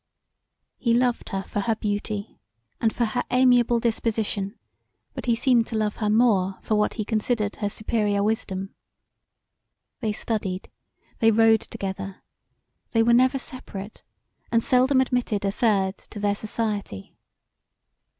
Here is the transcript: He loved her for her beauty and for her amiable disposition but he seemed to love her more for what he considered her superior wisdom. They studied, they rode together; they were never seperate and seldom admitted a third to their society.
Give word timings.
He 0.79 0.95
loved 0.95 1.29
her 1.29 1.43
for 1.43 1.59
her 1.59 1.75
beauty 1.75 2.39
and 2.79 2.91
for 2.91 3.05
her 3.05 3.23
amiable 3.29 3.79
disposition 3.79 4.57
but 5.13 5.27
he 5.27 5.35
seemed 5.35 5.67
to 5.67 5.75
love 5.75 5.97
her 5.97 6.09
more 6.09 6.57
for 6.63 6.73
what 6.73 6.95
he 6.95 7.05
considered 7.05 7.57
her 7.57 7.69
superior 7.69 8.23
wisdom. 8.23 8.73
They 9.99 10.11
studied, 10.11 10.71
they 11.19 11.29
rode 11.29 11.61
together; 11.61 12.23
they 12.93 13.03
were 13.03 13.13
never 13.13 13.37
seperate 13.37 14.01
and 14.51 14.63
seldom 14.63 15.01
admitted 15.01 15.45
a 15.45 15.51
third 15.51 15.99
to 16.09 16.19
their 16.19 16.33
society. 16.33 17.15